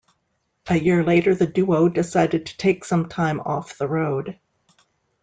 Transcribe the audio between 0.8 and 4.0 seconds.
later the duo decided to take some time off the